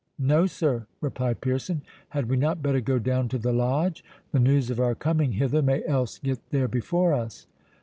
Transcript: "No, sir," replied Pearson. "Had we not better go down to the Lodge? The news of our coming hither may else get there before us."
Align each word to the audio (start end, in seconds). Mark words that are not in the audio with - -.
"No, 0.17 0.47
sir," 0.47 0.87
replied 0.99 1.41
Pearson. 1.41 1.83
"Had 2.09 2.27
we 2.27 2.35
not 2.35 2.63
better 2.63 2.79
go 2.81 2.97
down 2.97 3.29
to 3.29 3.37
the 3.37 3.53
Lodge? 3.53 4.03
The 4.31 4.39
news 4.39 4.71
of 4.71 4.79
our 4.79 4.95
coming 4.95 5.33
hither 5.33 5.61
may 5.61 5.85
else 5.85 6.17
get 6.17 6.39
there 6.49 6.67
before 6.67 7.13
us." 7.13 7.45